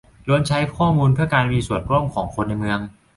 [0.27, 2.79] ล้วนใช้ข้อมูลเพื่อการมีส่วนร่วมของคนในเมือง